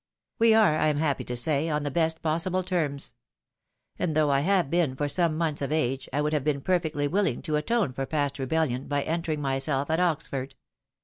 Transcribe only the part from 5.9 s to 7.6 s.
I would have been perfectly wiUing to